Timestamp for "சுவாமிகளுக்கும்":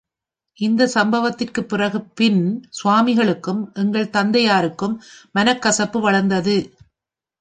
2.69-3.61